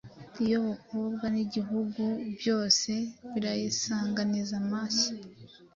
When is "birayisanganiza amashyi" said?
3.31-5.11